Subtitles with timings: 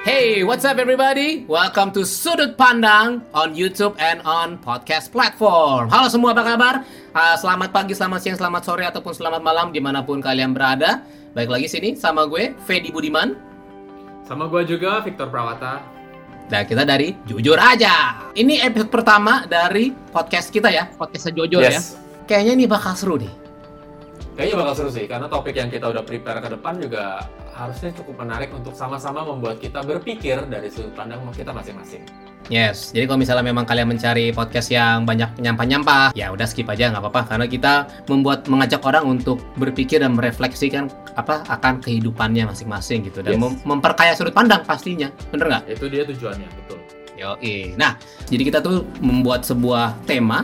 [0.00, 1.44] Hey, what's up everybody?
[1.44, 5.92] Welcome to Sudut Pandang on YouTube and on podcast platform.
[5.92, 6.74] Halo semua, apa kabar?
[7.12, 11.04] Uh, selamat pagi, selamat siang, selamat sore, ataupun selamat malam di mana pun kalian berada.
[11.36, 13.36] Baik lagi sini sama gue, Fedi Budiman.
[14.24, 15.84] Sama gue juga, Victor Prawata.
[16.48, 18.24] Dan kita dari Jujur Aja.
[18.32, 21.76] Ini episode pertama dari podcast kita ya, podcastnya Jojo ya.
[21.76, 22.00] Yes.
[22.24, 23.28] Kayaknya ini bakal seru nih.
[24.32, 27.28] Kayaknya bakal seru sih, karena topik yang kita udah prepare ke depan juga
[27.60, 32.08] harusnya cukup menarik untuk sama-sama membuat kita berpikir dari sudut pandang kita masing-masing.
[32.48, 36.88] Yes, jadi kalau misalnya memang kalian mencari podcast yang banyak nyampah-nyampah, ya udah skip aja
[36.88, 37.72] nggak apa-apa karena kita
[38.08, 43.40] membuat mengajak orang untuk berpikir dan merefleksikan apa akan kehidupannya masing-masing gitu dan Yes.
[43.44, 45.62] mem- memperkaya sudut pandang pastinya, bener nggak?
[45.78, 46.78] Itu dia tujuannya, betul.
[47.20, 47.76] Yoi.
[47.76, 48.00] Nah,
[48.32, 50.42] jadi kita tuh membuat sebuah tema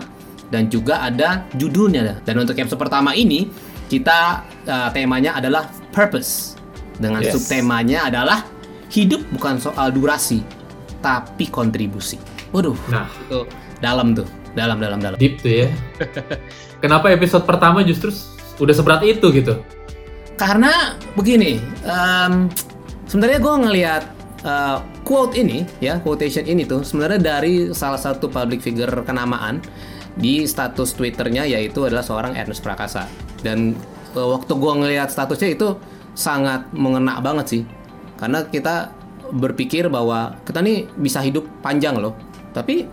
[0.52, 2.20] dan juga ada judulnya.
[2.22, 3.48] Dan untuk episode pertama ini
[3.88, 6.54] kita uh, temanya adalah purpose
[6.96, 7.34] dengan Yes.
[7.34, 8.44] subtemanya adalah
[8.88, 10.40] hidup bukan soal durasi
[10.98, 12.16] tapi kontribusi.
[12.50, 13.44] Waduh, Nah, itu
[13.78, 15.16] dalam tuh, dalam dalam dalam.
[15.16, 15.68] deep tuh ya.
[16.82, 18.10] Kenapa episode pertama justru
[18.56, 19.60] udah seberat itu gitu?
[20.36, 22.48] Karena begini, em,
[23.04, 24.02] sebenarnya gue ngelihat
[24.42, 29.58] eh, quote ini ya, quotation ini tuh sebenarnya dari salah satu public figure kenamaan
[30.14, 33.08] di status Twitternya yaitu adalah seorang Ernest Prakasa.
[33.40, 33.74] Dan
[34.12, 35.74] eh, waktu gue ngelihat statusnya itu
[36.16, 37.62] sangat mengena banget sih,
[38.16, 38.90] karena kita
[39.26, 42.16] berpikir bahwa kita nih bisa hidup panjang loh,
[42.56, 42.88] tapi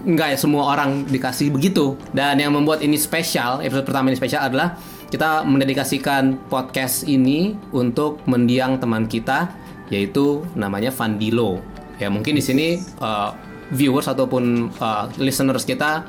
[0.00, 1.92] nggak ya semua orang dikasih begitu.
[2.16, 4.80] Dan yang membuat ini spesial episode pertama ini spesial adalah
[5.12, 9.52] kita mendedikasikan podcast ini untuk mendiang teman kita
[9.90, 11.60] yaitu namanya Vandilo.
[12.00, 13.34] Ya mungkin di sini uh,
[13.74, 16.06] viewers ataupun uh, listeners kita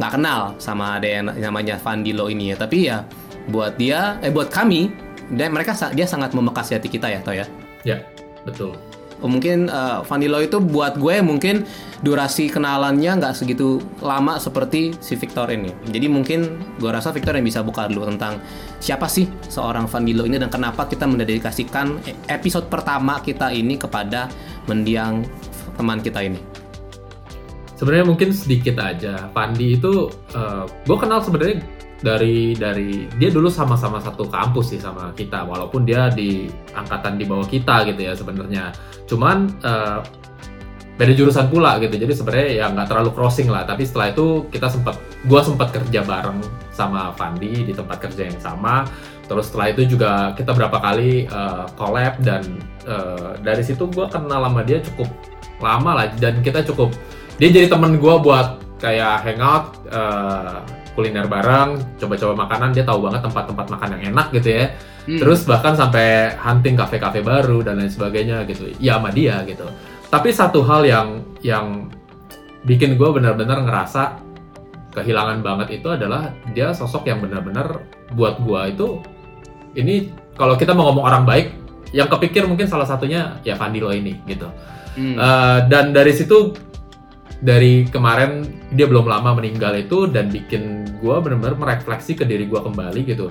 [0.00, 2.56] nggak kenal sama ada yang namanya Vandilo ini ya.
[2.58, 3.04] Tapi ya
[3.46, 7.46] buat dia eh buat kami dan mereka dia sangat membekas hati kita ya toh ya
[7.80, 8.04] Ya,
[8.44, 8.76] betul.
[9.20, 11.68] mungkin uh, Vanilo itu buat gue mungkin
[12.00, 15.68] durasi kenalannya nggak segitu lama seperti si Victor ini.
[15.92, 18.40] Jadi mungkin gue rasa Victor yang bisa buka dulu tentang
[18.80, 24.32] siapa sih seorang Vanilo ini dan kenapa kita mendedikasikan e- episode pertama kita ini kepada
[24.64, 25.20] mendiang
[25.76, 26.40] teman kita ini.
[27.76, 29.28] Sebenarnya mungkin sedikit aja.
[29.36, 30.08] Pandi itu
[30.84, 31.60] gue kenal sebenarnya
[32.00, 37.28] dari dari dia dulu sama-sama satu kampus sih sama kita walaupun dia di angkatan di
[37.28, 38.72] bawah kita gitu ya sebenarnya.
[39.04, 39.98] Cuman eh,
[40.96, 41.96] beda jurusan pula gitu.
[41.96, 43.68] Jadi sebenarnya ya nggak terlalu crossing lah.
[43.68, 44.96] Tapi setelah itu kita sempat
[45.28, 46.40] gue sempat kerja bareng
[46.72, 48.88] sama Pandi di tempat kerja yang sama.
[49.28, 52.42] Terus setelah itu juga kita berapa kali eh, collab dan
[52.88, 55.08] eh, dari situ gue kenal sama dia cukup
[55.60, 56.88] lama lah dan kita cukup
[57.36, 63.20] dia jadi temen gue buat kayak hangout eh, kuliner bareng coba-coba makanan dia tahu banget
[63.24, 64.66] tempat-tempat makan yang enak gitu ya
[65.00, 65.16] Hmm.
[65.16, 69.64] terus bahkan sampai hunting kafe-kafe baru dan lain sebagainya gitu ya sama dia gitu
[70.12, 71.88] tapi satu hal yang yang
[72.68, 74.20] bikin gue benar-benar ngerasa
[74.92, 77.80] kehilangan banget itu adalah dia sosok yang benar-benar
[78.12, 78.88] buat gue itu
[79.72, 81.56] ini kalau kita mau ngomong orang baik
[81.96, 84.52] yang kepikir mungkin salah satunya ya Vandilo ini gitu
[84.90, 85.14] Hmm.
[85.14, 86.50] Uh, dan dari situ
[87.38, 92.60] dari kemarin dia belum lama meninggal itu dan bikin gue benar-benar merefleksi ke diri gue
[92.60, 93.30] kembali gitu.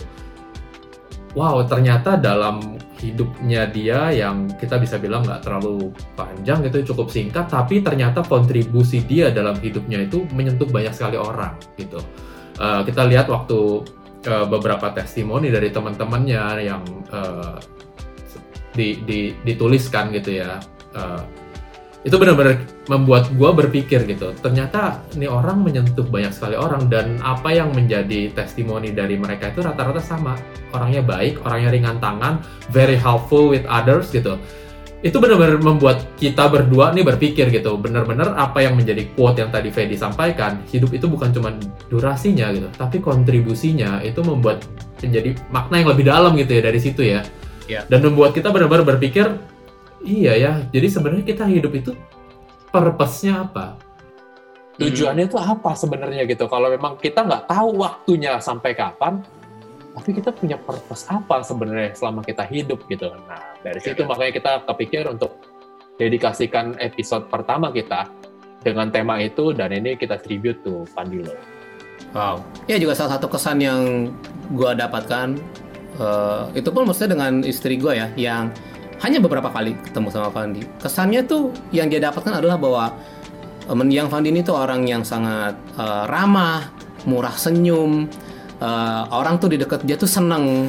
[1.37, 7.47] Wow ternyata dalam hidupnya dia yang kita bisa bilang nggak terlalu panjang gitu cukup singkat
[7.47, 12.01] tapi ternyata kontribusi dia dalam hidupnya itu menyentuh banyak sekali orang gitu.
[12.59, 13.85] Uh, kita lihat waktu
[14.27, 16.83] uh, beberapa testimoni dari teman-temannya yang
[17.13, 17.55] uh,
[18.73, 20.59] di, di, dituliskan gitu ya.
[20.91, 21.23] Uh,
[22.07, 24.31] itu benar-benar membuat gue berpikir gitu.
[24.39, 29.59] Ternyata ini orang menyentuh banyak sekali orang dan apa yang menjadi testimoni dari mereka itu
[29.59, 30.39] rata-rata sama.
[30.71, 32.39] Orangnya baik orangnya ringan tangan
[32.71, 34.39] very helpful with others gitu.
[34.99, 37.75] Itu benar-benar membuat kita berdua nih berpikir gitu.
[37.75, 41.51] Benar-benar apa yang menjadi quote yang tadi Fedi sampaikan hidup itu bukan cuma
[41.91, 43.99] durasinya gitu tapi kontribusinya.
[44.07, 44.63] Itu membuat
[45.03, 47.23] menjadi makna yang lebih dalam gitu ya dari situ ya.
[47.69, 47.85] Ya.
[47.85, 49.29] dan membuat kita benar-benar berpikir
[49.99, 51.91] Iya ya, jadi sebenarnya kita hidup itu
[52.71, 53.75] purpose-nya apa?
[54.79, 56.47] Tujuannya itu apa sebenarnya gitu?
[56.47, 59.19] Kalau memang kita nggak tahu waktunya sampai kapan,
[59.91, 63.11] tapi kita punya purpose apa sebenarnya selama kita hidup gitu.
[63.27, 65.35] Nah dari situ makanya kita kepikir untuk
[65.99, 68.07] dedikasikan episode pertama kita
[68.63, 71.35] dengan tema itu dan ini kita tribute to Pandilo.
[72.15, 72.39] Wow.
[72.71, 74.09] Ya juga salah satu kesan yang
[74.55, 75.35] gua dapatkan
[75.99, 78.55] eh, itu pun maksudnya dengan istri gua ya yang
[78.99, 80.63] hanya beberapa kali ketemu sama Fandi.
[80.79, 82.83] Kesannya tuh yang dia dapatkan adalah bahwa
[83.67, 86.67] eh, mendiang Fandi ini tuh orang yang sangat eh, ramah,
[87.07, 88.07] murah senyum,
[88.59, 90.67] eh, orang tuh di dekat dia tuh seneng,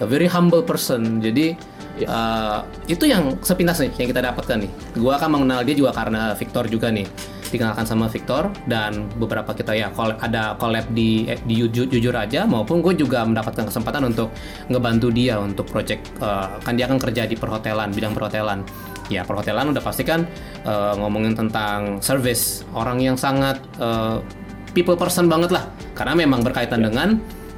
[0.00, 1.18] a very humble person.
[1.20, 4.72] Jadi Uh, itu yang sepintas nih yang kita dapatkan nih.
[4.96, 7.04] Gua akan mengenal dia juga karena Victor juga nih
[7.50, 9.90] dikenalkan sama Victor dan beberapa kita ya
[10.22, 14.30] ada collab di eh, di jujur, jujur aja maupun gue juga mendapatkan kesempatan untuk
[14.70, 18.62] ngebantu dia untuk project uh, kan dia kan kerja di perhotelan bidang perhotelan.
[19.10, 20.22] Ya perhotelan udah pasti kan
[20.62, 24.22] uh, ngomongin tentang service orang yang sangat uh,
[24.70, 25.66] people person banget lah.
[25.98, 26.86] Karena memang berkaitan yeah.
[26.86, 27.08] dengan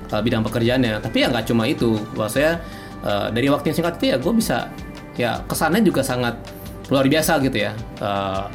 [0.09, 1.05] uh, bidang pekerjaannya.
[1.05, 2.01] Tapi ya nggak cuma itu.
[2.17, 2.65] Maksudnya
[3.05, 4.73] uh, dari waktu yang singkat itu ya gue bisa
[5.13, 6.41] ya kesannya juga sangat
[6.89, 7.77] luar biasa gitu ya.
[8.01, 8.49] Uh,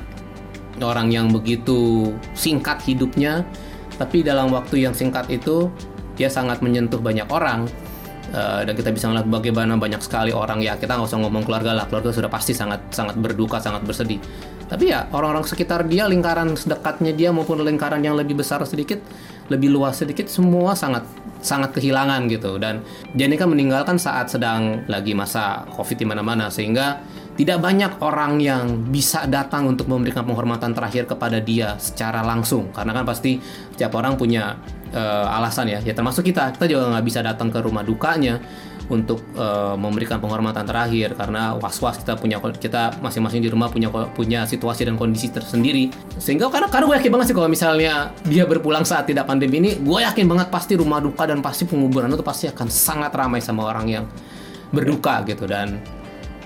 [0.81, 3.45] orang yang begitu singkat hidupnya
[3.97, 5.73] tapi dalam waktu yang singkat itu
[6.17, 7.69] dia sangat menyentuh banyak orang.
[8.27, 11.71] Uh, dan kita bisa melihat bagaimana banyak sekali orang ya kita nggak usah ngomong keluarga
[11.71, 14.19] lah keluarga sudah pasti sangat sangat berduka sangat bersedih.
[14.67, 18.99] Tapi ya orang-orang sekitar dia lingkaran sedekatnya dia maupun lingkaran yang lebih besar sedikit
[19.47, 21.07] lebih luas sedikit semua sangat
[21.39, 22.59] sangat kehilangan gitu.
[22.59, 22.83] Dan
[23.15, 26.99] Janika meninggalkan saat sedang lagi masa covid di mana-mana sehingga
[27.37, 32.73] tidak banyak orang yang bisa datang untuk memberikan penghormatan terakhir kepada dia secara langsung.
[32.73, 33.37] Karena kan pasti
[33.77, 34.57] setiap orang punya
[34.89, 35.79] uh, alasan ya.
[35.85, 36.49] Ya termasuk kita.
[36.57, 38.41] Kita juga nggak bisa datang ke rumah dukanya
[38.89, 41.13] untuk uh, memberikan penghormatan terakhir.
[41.13, 45.93] Karena was-was kita punya kita masing-masing di rumah punya punya situasi dan kondisi tersendiri.
[46.17, 49.77] Sehingga karena karena gue yakin banget sih kalau misalnya dia berpulang saat tidak pandemi ini
[49.77, 53.69] gue yakin banget pasti rumah duka dan pasti penguburan itu pasti akan sangat ramai sama
[53.69, 54.05] orang yang
[54.73, 55.45] berduka gitu.
[55.45, 55.96] Dan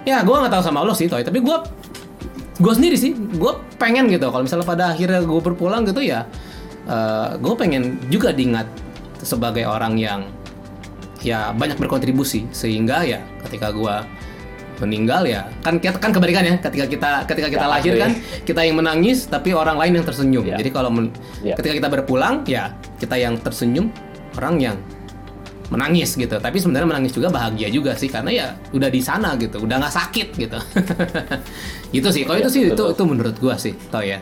[0.08, 1.22] ya gue nggak tahu sama lo sih toy.
[1.26, 1.58] Tapi gue
[2.62, 4.30] gue sendiri sih gue pengen gitu.
[4.30, 6.26] Kalau misalnya pada akhirnya gue berpulang gitu ya
[6.88, 8.68] uh, eh, gue pengen juga diingat
[9.22, 10.22] sebagai orang yang
[11.22, 12.50] ya banyak berkontribusi.
[12.54, 13.96] Sehingga ya ketika gue
[14.82, 18.12] meninggal ya kan kan kebalikan ya ketika kita ketika kita ya, lahir kan
[18.42, 20.42] kita yang menangis tapi orang lain yang tersenyum.
[20.42, 20.58] Ya.
[20.58, 20.90] jadi kalau
[21.46, 21.54] ya.
[21.54, 23.94] ketika kita berpulang ya kita yang tersenyum
[24.42, 24.76] orang yang
[25.72, 26.36] menangis gitu.
[26.38, 29.96] Tapi sebenarnya menangis juga bahagia juga sih karena ya udah di sana gitu udah nggak
[29.96, 30.60] sakit gitu.
[31.98, 32.28] Itu sih.
[32.28, 34.20] Kalau ya, itu sih itu itu menurut gua sih tau ya.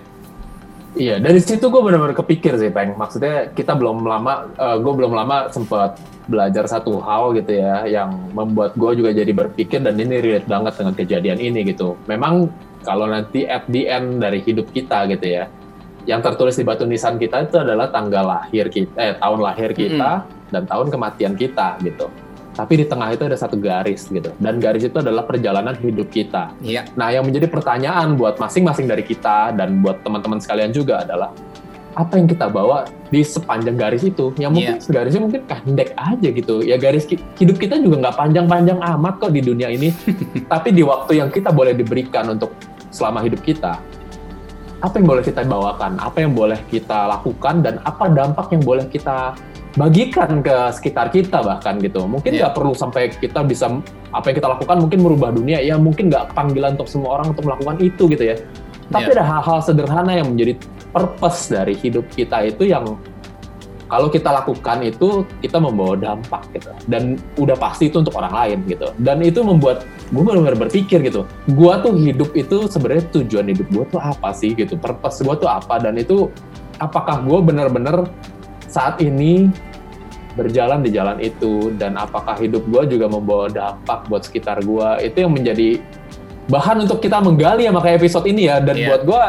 [0.98, 2.98] Iya, dari situ gue benar-benar kepikir sih, Peng.
[2.98, 7.86] Maksudnya kita belum lama, uh, eh, gue belum lama sempat belajar satu hal gitu ya,
[7.86, 11.94] yang membuat gue juga jadi berpikir dan ini relate banget dengan kejadian ini gitu.
[12.10, 12.50] Memang
[12.82, 15.46] kalau nanti at the end dari hidup kita gitu ya,
[16.08, 20.12] yang tertulis di batu nisan kita itu adalah tanggal lahir kita, eh tahun lahir kita
[20.12, 20.52] mm -hmm.
[20.54, 22.08] dan tahun kematian kita gitu
[22.60, 26.52] tapi di tengah itu ada satu garis gitu dan garis itu adalah perjalanan hidup kita.
[26.60, 26.92] Iya.
[27.00, 31.32] Nah yang menjadi pertanyaan buat masing-masing dari kita dan buat teman-teman sekalian juga adalah
[31.96, 34.92] apa yang kita bawa di sepanjang garis itu yang mungkin yeah.
[34.92, 39.42] garisnya mungkin pendek aja gitu ya garis hidup kita juga nggak panjang-panjang amat kok di
[39.42, 39.90] dunia ini
[40.52, 42.54] tapi di waktu yang kita boleh diberikan untuk
[42.94, 43.82] selama hidup kita
[44.80, 48.88] apa yang boleh kita bawakan apa yang boleh kita lakukan dan apa dampak yang boleh
[48.88, 49.36] kita
[49.76, 52.08] bagikan ke sekitar kita bahkan gitu.
[52.08, 52.48] Mungkin iya.
[52.48, 52.58] nggak yeah.
[52.58, 53.70] perlu sampai kita bisa
[54.10, 57.46] apa yang kita lakukan mungkin merubah dunia ya mungkin nggak panggilan untuk semua orang untuk
[57.46, 58.36] melakukan itu gitu ya.
[58.90, 59.16] Tapi yeah.
[59.22, 60.58] ada hal-hal sederhana yang menjadi
[60.90, 62.98] purpose dari hidup kita itu yang
[63.90, 68.58] kalau kita lakukan itu kita membawa dampak gitu dan udah pasti itu untuk orang lain
[68.70, 69.84] gitu dan itu membuat
[70.14, 74.54] gue benar-benar berpikir gitu gue tuh hidup itu sebenarnya tujuan hidup gue tuh apa sih
[74.54, 76.30] gitu purpose gue tuh apa dan itu
[76.78, 78.08] apakah gue benar-benar
[78.70, 79.50] saat ini
[80.38, 85.26] berjalan di jalan itu dan apakah hidup gue juga membawa dampak buat sekitar gue itu
[85.26, 85.82] yang menjadi
[86.48, 88.88] bahan untuk kita menggali ya makanya episode ini ya dan yeah.
[88.94, 89.24] buat gue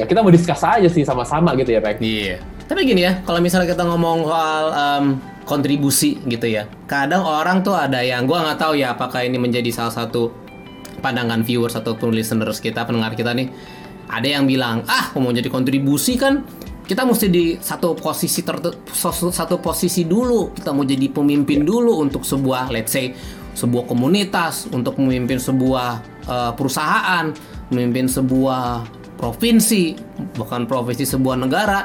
[0.00, 2.00] ya kita mau diskus aja sih sama-sama gitu ya Pak.
[2.00, 2.36] Iya.
[2.36, 2.40] Yeah.
[2.70, 5.04] Tapi gini ya, kalau misalnya kita ngomong soal um,
[5.42, 9.74] kontribusi gitu ya, kadang orang tuh ada yang gue nggak tahu ya apakah ini menjadi
[9.74, 10.30] salah satu
[11.02, 13.50] pandangan viewers ataupun listeners kita pendengar kita nih.
[14.06, 16.46] Ada yang bilang ah mau jadi kontribusi kan?
[16.86, 18.78] Kita mesti di satu posisi tertentu
[19.34, 20.54] satu posisi dulu.
[20.54, 23.10] Kita mau jadi pemimpin dulu untuk sebuah let's say
[23.58, 25.90] sebuah komunitas untuk memimpin sebuah
[26.30, 27.34] uh, perusahaan
[27.74, 28.86] memimpin sebuah
[29.18, 29.98] provinsi
[30.38, 31.84] bahkan provinsi sebuah negara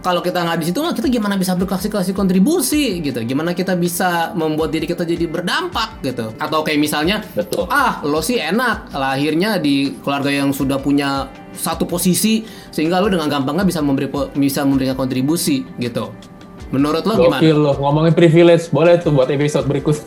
[0.00, 4.32] kalau kita nggak di situ kita gimana bisa berkasih kasih kontribusi gitu gimana kita bisa
[4.32, 7.68] membuat diri kita jadi berdampak gitu atau kayak misalnya Betul.
[7.68, 13.28] ah lo sih enak lahirnya di keluarga yang sudah punya satu posisi sehingga lo dengan
[13.28, 16.12] gampangnya bisa memberi bisa memberikan kontribusi gitu
[16.70, 17.42] Menurut lo gimana?
[17.42, 19.98] Gokil lo, ngomongin privilege, boleh tuh buat episode berikut.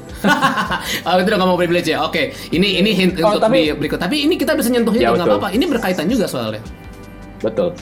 [1.03, 2.07] oh, itu udah ngomong privilege ya.
[2.07, 3.99] Oke, ini ini hint oh, untuk tapi, berikut.
[3.99, 5.51] Tapi ini kita bisa nyentuh ya, nggak apa-apa.
[5.51, 6.63] Ini berkaitan juga soalnya.
[7.43, 7.75] Betul.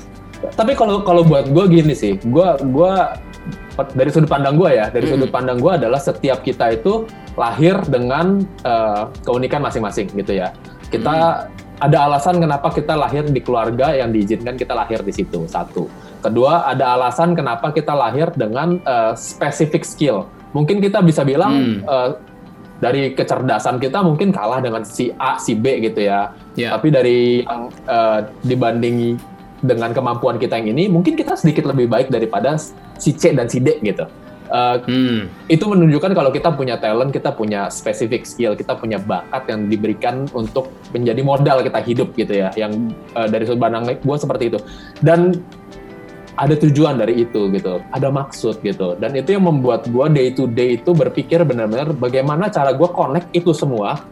[0.50, 2.94] Tapi kalau kalau buat gue gini sih, gue gue
[3.96, 7.06] dari sudut pandang gue ya, dari sudut pandang gue adalah setiap kita itu
[7.40, 10.52] lahir dengan uh, keunikan masing-masing gitu ya.
[10.92, 11.86] Kita hmm.
[11.86, 15.88] ada alasan kenapa kita lahir di keluarga yang diizinkan kita lahir di situ satu.
[16.22, 20.28] Kedua ada alasan kenapa kita lahir dengan uh, specific skill.
[20.52, 21.88] Mungkin kita bisa bilang hmm.
[21.88, 22.10] uh,
[22.82, 26.34] dari kecerdasan kita mungkin kalah dengan si A, si B gitu ya.
[26.58, 26.76] Ya.
[26.76, 29.16] Tapi dari yang uh, dibanding
[29.62, 32.58] dengan kemampuan kita yang ini, mungkin kita sedikit lebih baik daripada
[32.98, 34.06] si C dan si D gitu.
[34.52, 35.32] Uh, Hmm.
[35.48, 40.28] itu menunjukkan kalau kita punya talent, kita punya specific skill, kita punya bakat yang diberikan
[40.36, 42.52] untuk menjadi modal kita hidup gitu ya.
[42.60, 44.60] Yang uh, dari sudut pandang gue seperti itu.
[45.00, 45.40] Dan
[46.36, 49.00] ada tujuan dari itu gitu, ada maksud gitu.
[49.00, 53.32] Dan itu yang membuat gue day to day itu berpikir benar-benar bagaimana cara gue connect
[53.32, 54.04] itu semua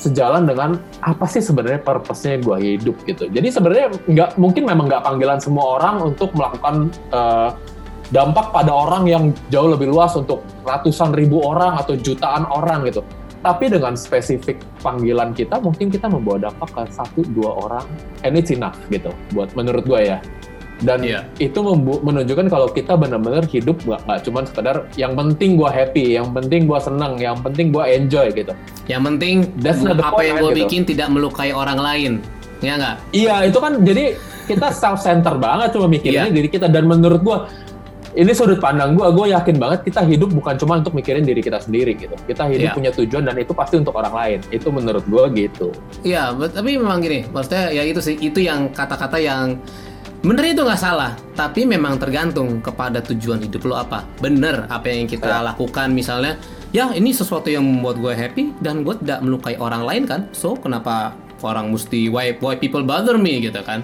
[0.00, 3.28] sejalan dengan apa sih sebenarnya purpose-nya gue hidup gitu.
[3.28, 7.52] Jadi sebenarnya nggak mungkin memang nggak panggilan semua orang untuk melakukan uh,
[8.10, 13.04] dampak pada orang yang jauh lebih luas untuk ratusan ribu orang atau jutaan orang gitu.
[13.40, 17.86] Tapi dengan spesifik panggilan kita, mungkin kita membawa dampak ke satu dua orang,
[18.20, 19.08] it's enough gitu.
[19.32, 20.20] Buat menurut gue ya.
[20.80, 21.20] Dan Iya.
[21.36, 21.60] itu
[22.00, 26.64] menunjukkan kalau kita benar-benar hidup nggak nggak cuma sekedar yang penting gue happy, yang penting
[26.64, 28.52] gue seneng, yang penting gue enjoy gitu.
[28.88, 30.60] Yang penting That's not the apa point, yang gue gitu.
[30.64, 32.12] bikin tidak melukai orang lain.
[32.60, 32.96] Ya nggak?
[33.12, 36.36] Iya, itu kan jadi kita self-center banget cuma mikirinnya Iya.
[36.36, 37.48] diri kita dan menurut gua
[38.10, 41.56] ini sudut pandang gua, gua yakin banget kita hidup bukan cuma untuk mikirin diri kita
[41.56, 42.12] sendiri gitu.
[42.26, 42.74] Kita hidup Iya.
[42.74, 44.38] punya tujuan dan itu pasti untuk orang lain.
[44.50, 45.70] Itu menurut gua gitu.
[46.02, 49.56] Iya, bet- tapi memang gini, maksudnya ya itu sih, itu yang kata-kata yang
[50.20, 54.04] bener itu nggak salah, tapi memang tergantung kepada tujuan hidup lo apa.
[54.20, 55.40] Bener apa yang kita Ya.
[55.40, 56.36] lakukan misalnya,
[56.76, 60.52] ya ini sesuatu yang membuat gue happy dan gue tidak melukai orang lain kan, so
[60.60, 63.80] kenapa orang mesti why why people bother me gitu kan?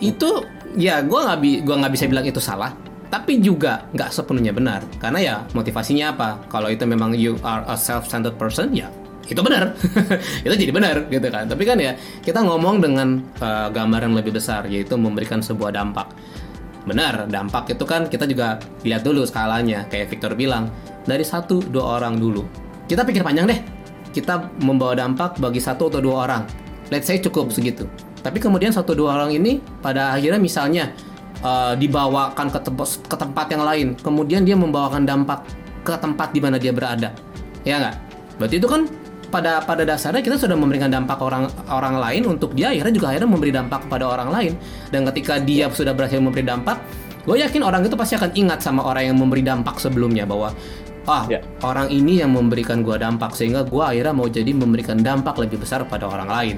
[0.00, 2.72] Itu ya gue nggak bi gua nggak bisa bilang itu salah,
[3.12, 6.28] tapi juga nggak sepenuhnya benar karena ya motivasinya apa?
[6.48, 8.88] Kalau itu memang you are a self-centered person ya
[9.26, 9.74] itu benar.
[10.46, 11.50] Itu jadi benar gitu kan.
[11.50, 16.14] Tapi kan ya kita ngomong dengan uh, gambaran lebih besar yaitu memberikan sebuah dampak.
[16.86, 20.70] Benar dampak itu kan kita juga lihat dulu skalanya kayak Victor bilang
[21.02, 22.46] dari satu dua orang dulu.
[22.86, 23.60] Kita pikir panjang deh.
[24.14, 26.42] Kita membawa dampak bagi satu atau dua orang.
[26.94, 27.90] Let's say cukup segitu.
[28.22, 30.94] Tapi kemudian satu dua orang ini pada akhirnya misalnya
[31.42, 33.88] uh, dibawakan ke tempat, ke tempat yang lain.
[33.98, 35.42] Kemudian dia membawakan dampak
[35.82, 37.10] ke tempat di mana dia berada.
[37.66, 37.96] Ya nggak?
[38.38, 38.86] Berarti itu kan
[39.26, 43.30] pada pada dasarnya kita sudah memberikan dampak orang orang lain untuk dia akhirnya juga akhirnya
[43.30, 44.52] memberi dampak kepada orang lain.
[44.90, 46.78] Dan ketika dia sudah berhasil memberi dampak
[47.26, 50.54] gue yakin orang itu pasti akan ingat sama orang yang memberi dampak sebelumnya bahwa
[51.10, 51.42] ah Ya.
[51.66, 55.82] orang ini yang memberikan gue dampak sehingga gue akhirnya mau jadi memberikan dampak lebih besar
[55.90, 56.56] pada orang lain.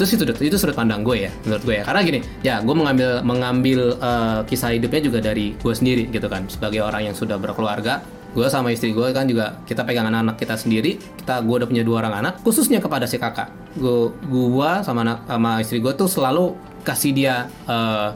[0.00, 1.84] Terus itu itu sudut pandang gue ya menurut gue ya.
[1.84, 6.48] Karena gini ya gue mengambil mengambil eh, kisah hidupnya juga dari gue sendiri gitu kan.
[6.48, 10.54] Sebagai orang yang sudah berkeluarga gue sama istri gue kan juga kita pegang anak-anak kita
[10.54, 10.96] sendiri.
[10.98, 13.50] Kita gue udah punya dua orang anak khususnya kepada si kakak.
[13.74, 16.54] Gue gua sama anak sama istri gue tuh selalu
[16.86, 18.08] kasih dia eh,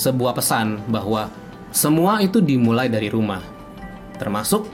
[0.00, 1.28] sebuah pesan bahwa
[1.70, 3.44] semua itu dimulai dari rumah.
[4.16, 4.64] Termasuk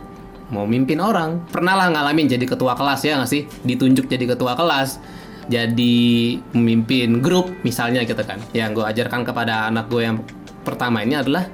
[0.54, 1.42] mau mimpin orang.
[1.50, 3.42] Pernah lah ngalamin jadi ketua kelas ya nggak sih?
[3.66, 5.02] Ditunjuk jadi ketua kelas
[5.46, 5.94] jadi
[6.54, 8.38] memimpin grup misalnya gitu kan.
[8.54, 10.22] Yang gue ajarkan kepada anak gue yang
[10.62, 11.46] pertama ini adalah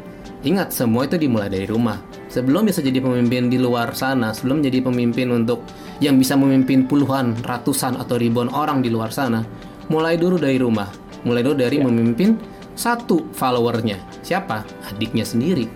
[0.42, 1.99] ingat semua itu dimulai dari rumah.
[2.32, 5.62] Sebelum bisa jadi pemimpin di luar sana sebelum jadi pemimpin untuk
[6.00, 9.44] yang bisa memimpin puluhan ratusan atau ribuan orang di luar sana
[9.92, 10.88] mulai dulu dari rumah.
[11.22, 12.34] Mulai dulu dari memimpin
[12.75, 14.25] satu followernya.
[14.25, 14.64] Siapa?
[14.90, 15.68] Adiknya sendiri.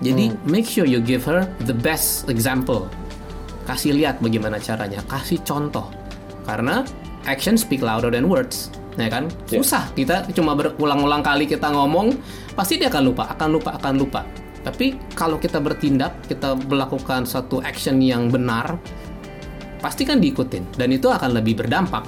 [0.00, 2.88] Jadi make sure you give her the best example.
[3.64, 5.90] Kasih lihat bagaimana caranya, kasih contoh.
[6.46, 6.86] Karena
[7.26, 9.26] action speak louder than words, ya kan?
[9.50, 9.58] Ya.
[9.58, 12.14] Susah kita cuma berulang-ulang kali kita ngomong,
[12.56, 14.20] pasti dia akan lupa, akan lupa, akan lupa.
[14.64, 18.80] Tapi kalau kita bertindak, kita melakukan satu action yang benar,
[19.78, 22.02] pasti kan diikutin dan itu akan lebih berdampak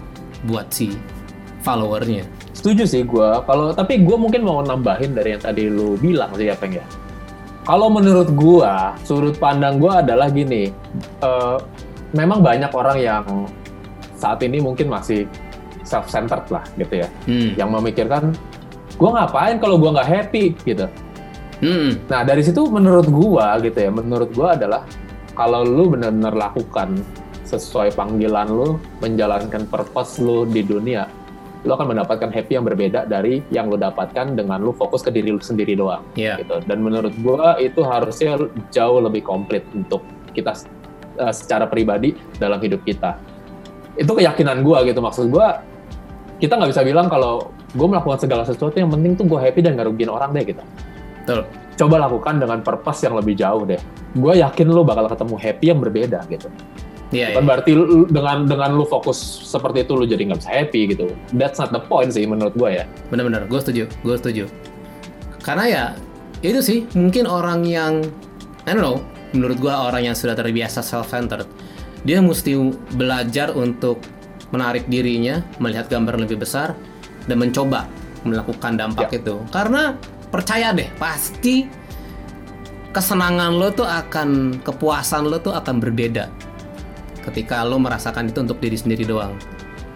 [0.49, 0.91] buat si
[1.63, 2.27] followernya.
[2.57, 3.45] Setuju sih gua.
[3.47, 6.83] Kalau tapi gua mungkin mau nambahin dari yang tadi lu bilang sih apa ya.
[7.63, 10.73] Kalau menurut gua, sudut pandang gua adalah gini.
[11.23, 11.59] eh,
[12.17, 13.25] memang banyak orang yang
[14.17, 15.29] saat ini mungkin masih
[15.85, 17.09] self-centered lah gitu ya.
[17.29, 17.55] Hmm.
[17.55, 18.23] Yang memikirkan
[18.99, 20.91] gua ngapain kalau gua nggak happy gitu.
[21.59, 21.99] Hmm.
[22.07, 24.83] Nah dari situ menurut gua gitu ya, menurut gua adalah
[25.39, 26.99] kalau lu benar-benar lakukan
[27.47, 31.09] sesuai panggilan lu, menjalankan purpose lu di dunia,
[31.65, 35.33] lu akan mendapatkan happy yang berbeda dari yang lu dapatkan dengan lu fokus ke diri
[35.33, 36.05] lu sendiri doang.
[36.19, 36.39] Ya.
[36.39, 36.59] Gitu.
[36.67, 38.37] Dan menurut gua itu harusnya
[38.71, 40.55] jauh lebih komplit untuk kita
[41.19, 43.19] eh, secara pribadi dalam hidup kita.
[43.99, 45.63] Itu keyakinan gua gitu maksud gua
[46.39, 49.77] kita nggak bisa bilang kalau gue melakukan segala sesuatu yang penting tuh gue happy dan
[49.77, 50.65] nggak rugiin orang deh gitu
[51.29, 51.45] Betul.
[51.77, 53.77] coba lakukan dengan purpose yang lebih jauh deh.
[54.17, 56.49] Gue yakin lu bakal ketemu happy yang berbeda gitu.
[57.13, 57.37] Iya.
[57.37, 57.49] Kan iya.
[57.53, 61.13] berarti lu- dengan dengan lu fokus seperti itu lu jadi nggak bisa happy gitu.
[61.37, 62.85] That's not the point sih menurut gue ya.
[63.13, 64.45] Bener-bener, gue setuju, gue setuju.
[65.45, 65.85] Karena ya
[66.41, 68.09] itu sih mungkin orang yang,
[68.65, 69.05] I don't know,
[69.37, 71.45] menurut gue orang yang sudah terbiasa self-centered,
[72.09, 72.57] dia mesti
[72.97, 74.01] belajar untuk
[74.49, 76.73] menarik dirinya, melihat gambar lebih besar
[77.29, 77.85] dan mencoba
[78.25, 79.21] melakukan dampak Ya.
[79.23, 79.35] itu.
[79.53, 79.95] Karena
[80.33, 81.69] percaya deh, pasti
[82.91, 86.27] kesenangan lo tuh akan kepuasan lo tuh akan berbeda
[87.29, 89.37] ketika lo merasakan itu untuk diri sendiri doang.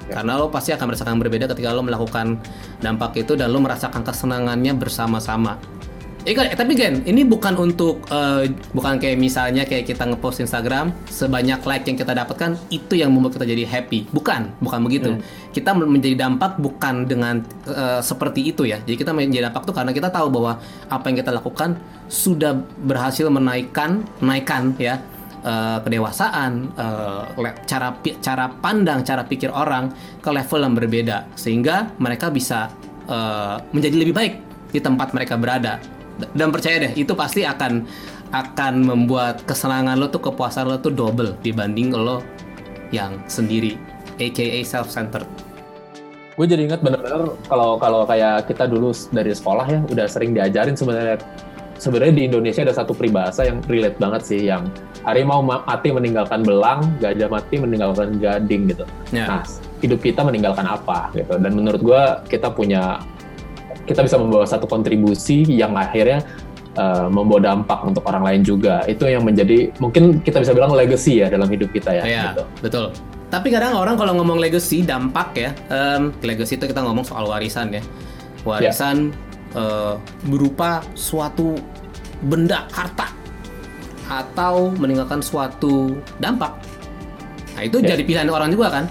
[0.07, 0.21] Ya.
[0.21, 2.37] Karena lo pasti akan merasakan berbeda ketika lo melakukan
[2.85, 5.57] dampak itu dan lo merasakan kesenangannya bersama-sama.
[6.23, 10.95] Eh, eh, tapi Gen, ini bukan untuk eh, bukan kayak misalnya kayak kita ngepost Instagram
[11.11, 14.07] sebanyak like yang kita dapatkan itu yang membuat kita jadi happy.
[14.15, 15.19] Bukan, bukan begitu.
[15.51, 18.79] Kita men- menjadi dampak bukan dengan eh, seperti itu ya.
[18.87, 21.75] Jadi kita menjadi dampak tuh karena kita tahu bahwa apa yang kita lakukan
[22.07, 22.55] sudah
[22.87, 25.03] berhasil menaikkan, naikkan ya
[25.43, 26.71] eh, kedewasaan,
[27.35, 29.91] le- cara cara pandang, cara pikir orang
[30.23, 32.71] ke level yang berbeda sehingga mereka bisa
[33.11, 34.35] eh, menjadi lebih baik
[34.71, 35.83] di tempat mereka berada.
[36.33, 37.85] Dan percaya deh, itu pasti akan
[38.33, 42.25] akan membuat kesenangan lo tuh kepuasan lo tuh double dibanding lo
[42.89, 43.77] yang sendiri,
[44.17, 45.29] aka self-centered.
[46.33, 50.73] gue jadi ingat bener-bener kalau kalau kayak kita dulu dari sekolah ya udah sering diajarin
[50.73, 51.21] sebenarnya
[51.77, 54.65] sebenarnya di Indonesia ada satu peribahasa yang relate banget sih yang
[55.05, 59.29] harimau ma- mati meninggalkan belang gajah mati meninggalkan gading gitu Ya.
[59.29, 59.43] nah
[59.85, 62.03] hidup kita meninggalkan apa gitu dan menurut gue
[62.33, 62.97] kita punya
[63.85, 66.23] kita bisa membawa satu kontribusi yang akhirnya
[66.77, 71.21] uh, membawa dampak untuk orang lain juga itu yang menjadi mungkin kita bisa bilang legacy
[71.21, 72.45] ya dalam hidup kita ya Iya, gitu.
[72.63, 72.87] betul.
[73.33, 77.73] Tapi kadang orang kalau ngomong legacy, dampak ya, em, legacy itu kita ngomong soal warisan
[77.73, 77.81] ya.
[78.45, 79.09] Warisan
[79.57, 79.95] eh,
[80.29, 81.57] berupa suatu
[82.29, 83.09] benda, harta,
[84.09, 86.53] atau meninggalkan suatu dampak.
[87.57, 87.97] Nah itu Ya.
[87.97, 88.85] jadi pilihan orang juga kan.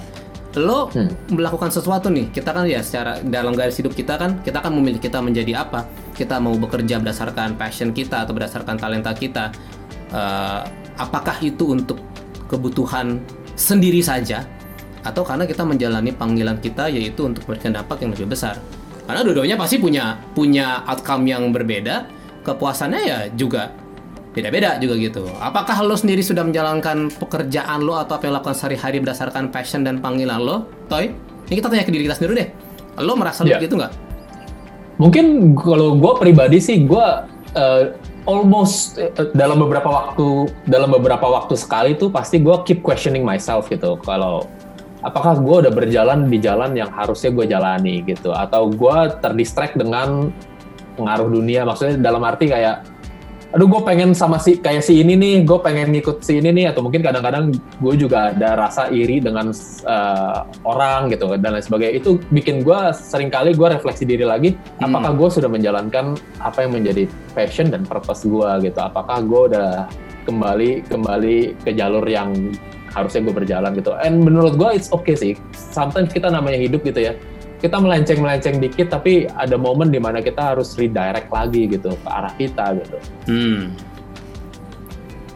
[0.60, 1.08] Lo Hmm.
[1.32, 5.00] melakukan sesuatu nih, kita kan ya secara dalam garis hidup kita kan, kita kan memilih
[5.00, 5.88] kita menjadi apa.
[6.12, 9.56] Kita mau bekerja berdasarkan passion kita atau berdasarkan talenta kita.
[10.12, 10.62] Eh,
[11.00, 12.04] apakah itu untuk
[12.52, 13.24] kebutuhan
[13.56, 14.44] sendiri saja
[15.02, 18.60] atau karena kita menjalani panggilan kita yaitu untuk memberikan dampak yang lebih besar.
[19.08, 22.06] Karena dua-duanya pasti punya punya outcome yang berbeda,
[22.44, 23.72] kepuasannya ya juga
[24.32, 25.28] beda-beda juga gitu.
[25.44, 30.00] Apakah lo sendiri sudah menjalankan pekerjaan lo atau apa yang lakukan sehari-hari berdasarkan passion dan
[30.00, 31.12] panggilan lo, Toy?
[31.52, 32.50] Ini kita tanya ke diri kita sendiri deh.
[33.04, 33.60] Lo merasa Ya.
[33.60, 33.92] begitu nggak?
[35.02, 37.06] Mungkin kalau gue pribadi sih gue
[37.58, 37.84] uh,
[38.30, 43.68] almost uh, dalam beberapa waktu dalam beberapa waktu sekali tuh pasti gue keep questioning myself
[43.68, 44.00] gitu.
[44.06, 44.48] Kalau
[45.02, 50.30] apakah gue udah berjalan di jalan yang harusnya gue jalani gitu, atau gue terdistract dengan
[50.96, 51.66] pengaruh dunia.
[51.66, 52.86] Maksudnya dalam arti kayak
[53.52, 56.66] aduh gue pengen sama si kayak si ini nih, gue pengen ngikut si ini nih,
[56.72, 59.52] atau mungkin kadang-kadang gue juga ada rasa iri dengan
[59.88, 62.00] uh, orang gitu dan lain sebagainya.
[62.00, 64.92] Itu bikin gue sering kali gue refleksi diri lagi, Hmm.
[64.92, 68.80] apakah gue sudah menjalankan apa yang menjadi passion dan purpose gue gitu?
[68.80, 69.70] Apakah gue udah
[70.24, 72.34] kembali kembali ke jalur yang
[72.96, 73.92] harusnya gue berjalan gitu?
[74.00, 75.34] And menurut gue it's okay sih.
[75.54, 77.14] Sometimes kita namanya hidup gitu ya
[77.62, 82.34] kita melenceng-melenceng dikit tapi ada momen di mana kita harus redirect lagi gitu ke arah
[82.34, 82.98] kita gitu.
[83.30, 83.62] Hmm.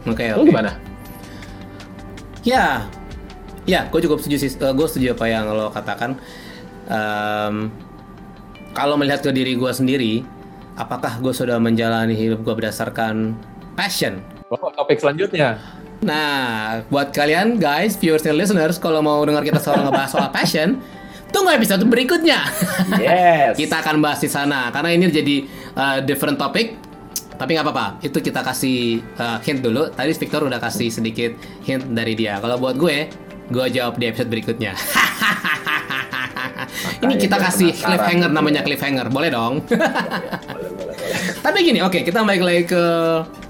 [0.09, 0.49] Oke, Lu oke.
[0.49, 0.73] gimana?
[2.45, 2.85] Ya,
[3.69, 4.51] ya, gue cukup setuju sih.
[4.57, 6.17] gue setuju apa yang lo katakan.
[6.85, 7.73] Em,
[8.77, 10.21] kalau melihat ke diri gue sendiri,
[10.77, 13.33] apakah gue sudah menjalani hidup gue berdasarkan
[13.73, 14.21] passion?
[14.53, 15.57] Oh, topik selanjutnya.
[16.05, 20.77] Nah, buat kalian guys, viewers dan listeners, kalau mau dengar kita soal ngebahas soal passion,
[21.35, 22.47] tunggu episode berikutnya.
[22.95, 23.51] Yes.
[23.59, 25.35] kita akan bahas di sana karena ini jadi
[25.75, 26.79] uh, different topic.
[27.35, 29.91] Tapi nggak apa-apa, itu kita kasih uh, hint dulu.
[29.91, 31.35] Tadi Victor udah kasih sedikit
[31.67, 32.39] hint dari dia.
[32.39, 33.11] Kalau buat gue,
[33.51, 34.71] gue jawab di episode berikutnya.
[37.03, 39.59] ini kita kasih cliffhanger namanya cliffhanger, boleh dong?
[39.67, 41.19] Boleh, boleh, boleh.
[41.43, 42.83] Tapi gini, oke kita balik lagi ke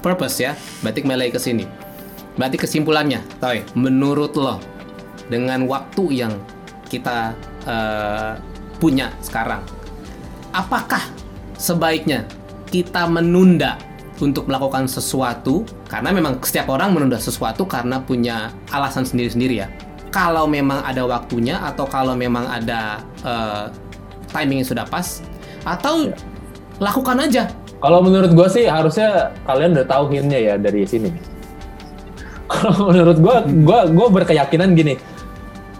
[0.01, 0.57] purpose ya.
[0.81, 1.69] Berarti kembali lagi ke sini.
[2.41, 4.57] Berarti kesimpulannya, Toy, menurut lo
[5.29, 6.33] dengan waktu yang
[6.89, 8.31] kita eh,
[8.77, 9.61] punya sekarang,
[10.51, 11.01] apakah
[11.57, 12.23] sebaiknya
[12.69, 13.77] kita menunda
[14.15, 19.67] untuk melakukan sesuatu karena memang setiap orang menunda sesuatu karena punya alasan sendiri-sendiri ya.
[20.11, 23.65] Kalau memang ada waktunya atau kalau memang ada eh,
[24.31, 25.19] timing yang sudah pas
[25.67, 26.15] atau Ya.
[26.79, 27.43] lakukan aja
[27.79, 31.11] Kalau menurut gue sih harusnya kalian udah tahu hintnya ya dari sini.
[32.51, 34.95] Kalau menurut gue, gue gue berkeyakinan gini.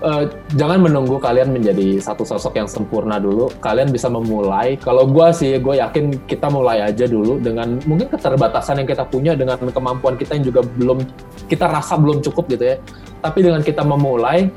[0.05, 3.49] Eh, jangan menunggu kalian menjadi satu sosok yang sempurna dulu.
[3.57, 4.77] Kalian bisa memulai.
[4.77, 9.33] Kalau gue sih, gue yakin kita mulai aja dulu dengan mungkin keterbatasan yang kita punya
[9.33, 11.01] dengan kemampuan kita yang juga belum
[11.49, 12.77] kita rasa belum cukup gitu ya.
[13.25, 14.47] Tapi dengan kita memulai,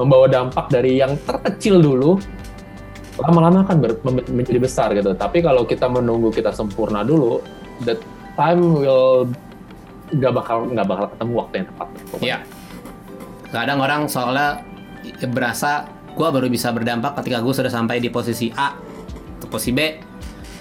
[0.00, 2.16] membawa dampak dari yang terkecil dulu,
[3.20, 3.76] lama-lama akan
[4.32, 5.12] menjadi besar gitu.
[5.12, 7.42] Tapi kalau kita menunggu kita sempurna dulu,
[7.84, 7.98] the
[8.38, 9.28] time will
[10.08, 11.88] nggak bakal nggak bakal ketemu waktu yang tepat.
[12.24, 12.38] Ya.
[13.48, 14.60] Kadang orang soalnya
[15.30, 18.74] berasa gue baru bisa berdampak ketika gue sudah sampai di posisi A
[19.38, 19.80] atau posisi B,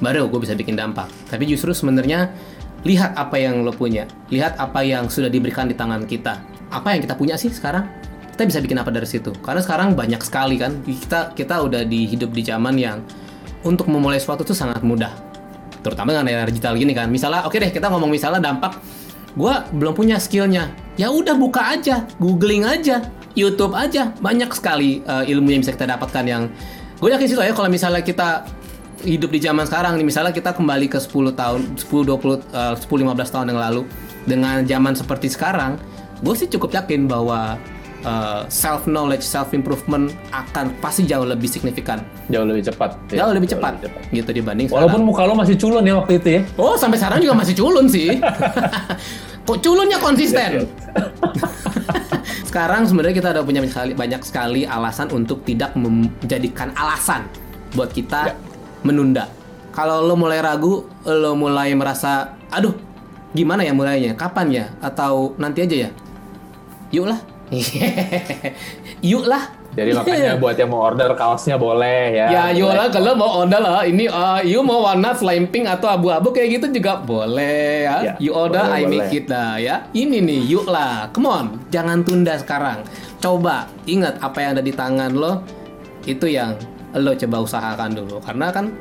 [0.03, 1.09] baru gue bisa bikin dampak.
[1.29, 2.29] Tapi justru sebenarnya
[2.85, 6.39] lihat apa yang lo punya, lihat apa yang sudah diberikan di tangan kita.
[6.69, 7.89] Apa yang kita punya sih sekarang?
[8.37, 9.33] Kita bisa bikin apa dari situ?
[9.41, 13.01] Karena sekarang banyak sekali kan kita kita udah di hidup di zaman yang
[13.65, 15.09] untuk memulai sesuatu itu sangat mudah.
[15.81, 17.09] Terutama dengan era digital gini kan.
[17.09, 18.77] Misalnya, oke deh kita ngomong misalnya dampak
[19.37, 20.73] gue belum punya skillnya.
[20.97, 23.05] Ya udah buka aja googling aja
[23.37, 24.11] YouTube aja.
[24.17, 26.49] Banyak sekali uh, ilmu yang bisa kita dapatkan yang
[26.97, 28.49] gue yakin sih ya kalau misalnya kita
[29.05, 32.81] hidup di zaman sekarang nih misalnya kita kembali ke 10 tahun 10 20 uh, 10
[32.81, 33.85] 15 tahun yang lalu
[34.25, 35.77] dengan zaman seperti sekarang
[36.25, 37.61] gue sih cukup yakin bahwa
[38.01, 42.01] uh, self knowledge self improvement akan pasti jauh lebih signifikan.
[42.33, 43.23] Jauh lebih cepat ya.
[43.23, 44.15] jauh lebih cepat, lebih cepat.
[44.17, 45.13] gitu dibanding walaupun sekarang.
[45.13, 46.41] muka lo masih culun ya waktu itu ya.
[46.57, 48.09] Oh sampai sekarang juga masih culun sih
[49.47, 50.49] kok culunnya konsisten?
[50.59, 50.67] Iya, iya.
[52.49, 57.23] sekarang sebenarnya kita udah punya banyak sekali, banyak sekali alasan untuk tidak menjadikan alasan
[57.71, 58.35] buat kita ya.
[58.83, 59.31] menunda.
[59.71, 62.73] Kalau lo mulai ragu lo mulai merasa aduh
[63.31, 64.17] gimana ya mulainya?
[64.17, 64.65] Kapan ya?
[64.83, 65.89] Atau nanti aja ya?
[66.91, 67.19] Yuk lah.
[69.11, 72.27] Yuk lah jadi makanya buat yang mau order kaosnya boleh ya.
[72.33, 76.33] Ya yola kalau mau order lah ini uh, you mau warna flame pink atau abu-abu
[76.33, 77.97] kayak gitu juga boleh ya.
[78.01, 79.05] ya you order boleh, I boleh.
[79.05, 79.85] make it lah ya.
[79.93, 81.13] Ini nih yuk lah.
[81.13, 82.81] Come on, jangan tunda sekarang.
[83.21, 85.45] Coba ingat apa yang ada di tangan lo
[86.09, 86.57] itu yang
[86.97, 88.73] lo coba usahakan dulu karena kan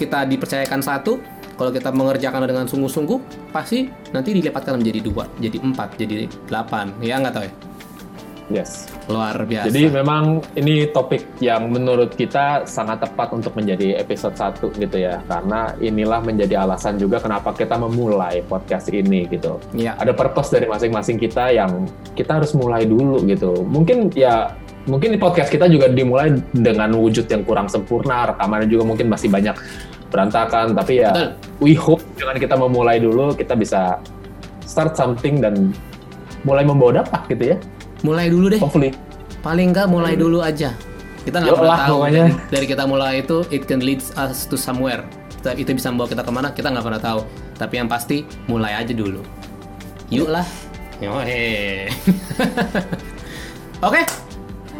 [0.00, 1.20] kita dipercayakan satu
[1.58, 7.18] kalau kita mengerjakan dengan sungguh-sungguh pasti nanti dilipatkan menjadi dua jadi empat jadi delapan ya
[7.18, 7.67] nggak tahu ya
[8.48, 8.88] Yes.
[9.12, 9.68] Luar biasa.
[9.68, 15.20] Jadi memang ini topik yang menurut kita sangat tepat untuk menjadi episode 1 gitu ya.
[15.28, 19.60] Karena inilah menjadi alasan juga kenapa kita memulai podcast ini gitu.
[19.76, 20.00] Iya.
[20.00, 21.84] Ada purpose dari masing-masing kita yang
[22.16, 23.68] kita harus mulai dulu gitu.
[23.68, 24.56] Mungkin ya
[24.88, 29.52] mungkin podcast kita juga dimulai dengan wujud yang kurang sempurna, rekamannya juga mungkin masih banyak
[30.08, 31.28] berantakan, tapi ya Betul.
[31.60, 34.00] we hope dengan kita memulai dulu kita bisa
[34.64, 35.76] start something dan
[36.48, 37.56] mulai membawa dampak gitu ya
[38.02, 38.60] mulai dulu deh.
[38.60, 38.90] Hopefully.
[39.42, 40.74] Paling nggak mulai dulu aja.
[41.22, 45.04] Kita nggak pernah tahu dari, dari kita mulai itu it can lead us to somewhere.
[45.38, 47.20] Kita, itu bisa membawa kita ke mana kita nggak pernah tahu.
[47.58, 49.22] Tapi yang pasti mulai aja dulu.
[50.08, 50.46] Yuk lah.
[53.86, 54.02] Oke.
[54.02, 54.04] Okay.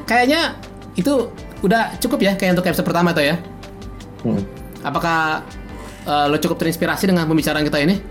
[0.08, 0.56] kayaknya
[0.96, 1.28] itu
[1.62, 3.36] udah cukup ya kayak untuk episode pertama tuh ya.
[4.18, 4.42] Hmm.
[4.82, 5.46] apakah
[6.02, 8.02] uh, lo cukup terinspirasi dengan pembicaraan kita ini?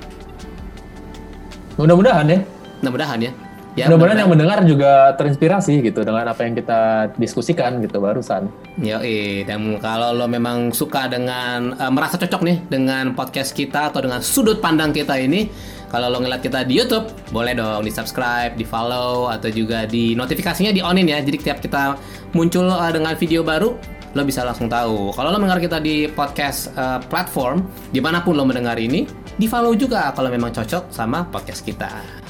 [1.76, 2.40] Mudah-mudahan ya.
[2.80, 3.47] Mudah-mudahan ya
[3.78, 8.50] Ya, Mudah-mudahan yang mendengar juga terinspirasi gitu dengan apa yang kita diskusikan gitu barusan.
[8.82, 8.98] Ya,
[9.46, 14.26] dan kalau lo memang suka dengan uh, merasa cocok nih dengan podcast kita atau dengan
[14.26, 15.46] sudut pandang kita ini,
[15.94, 20.18] kalau lo ngeliat kita di YouTube, boleh dong di subscribe, di follow, atau juga di
[20.18, 21.22] notifikasinya di onin ya.
[21.22, 22.02] Jadi tiap kita
[22.34, 23.78] muncul uh, dengan video baru,
[24.18, 25.14] lo bisa langsung tahu.
[25.14, 27.62] Kalau lo mendengar kita di podcast uh, platform,
[27.94, 29.06] di mana pun lo mendengar ini,
[29.38, 32.26] di follow juga kalau memang cocok sama podcast kita.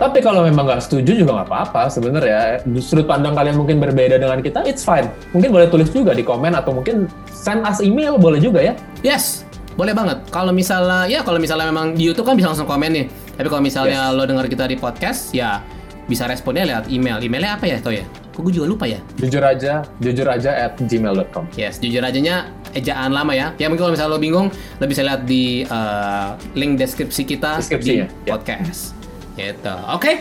[0.00, 2.64] Tapi kalau memang nggak setuju juga nggak apa-apa sebenarnya.
[2.80, 5.12] Sudut pandang kalian mungkin berbeda dengan kita, it's fine.
[5.36, 8.72] Mungkin boleh tulis juga di komen atau mungkin send us email boleh juga ya.
[9.04, 9.44] Yes,
[9.76, 10.24] boleh banget.
[10.32, 13.06] Kalau misalnya ya kalau misalnya memang di YouTube kan bisa langsung komen nih.
[13.36, 14.16] Tapi kalau misalnya yes.
[14.16, 15.60] lo dengar kita di podcast ya
[16.08, 17.20] bisa responnya lewat email.
[17.20, 18.02] Emailnya apa ya, Toh ya?
[18.32, 19.04] Kok gue juga lupa ya?
[19.20, 21.44] Jujur aja, jujur aja at gmail.com.
[21.60, 23.52] Yes, jujur ajanya ejaan lama ya.
[23.60, 27.90] Ya mungkin kalau misalnya lo bingung, lo bisa lihat di uh, link deskripsi kita deskripsi,
[27.90, 28.06] di ya?
[28.26, 28.99] podcast.
[29.38, 29.74] Gitu.
[29.90, 30.00] Oke.
[30.00, 30.16] Okay.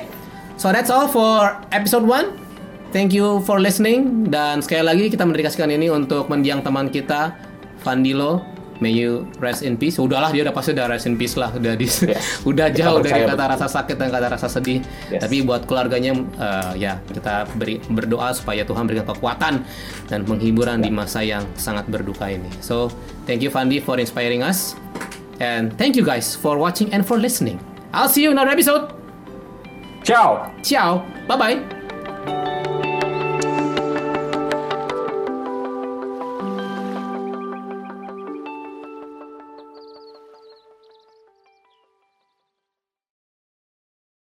[0.60, 2.92] So that's all for episode 1.
[2.92, 7.38] Thank you for listening dan sekali lagi kita mendedikasikan ini untuk mendiang teman kita
[7.86, 8.42] Vandilo
[8.80, 10.00] May you rest in peace.
[10.00, 12.40] Udahlah dia udah pasti udah rest in peace lah, udah di, yes.
[12.50, 13.52] udah jauh dari kata betul.
[13.52, 14.80] rasa sakit dan kata rasa sedih.
[15.12, 15.20] Yes.
[15.20, 19.54] Tapi buat keluarganya uh, ya kita beri berdoa supaya Tuhan berikan kekuatan
[20.08, 20.88] dan penghiburan yeah.
[20.88, 22.48] di masa yang sangat berduka ini.
[22.64, 22.88] So,
[23.28, 24.80] thank you Fandi for inspiring us
[25.44, 27.60] and thank you guys for watching and for listening.
[27.92, 28.99] I'll see you in another episode.
[30.04, 30.52] Chào!
[30.64, 31.06] Chào!
[31.28, 31.79] Bye bye!